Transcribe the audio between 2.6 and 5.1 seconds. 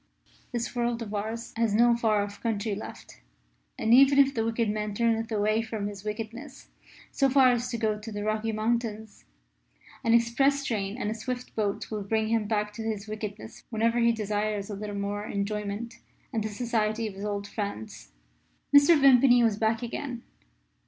left, and, even if the wicked man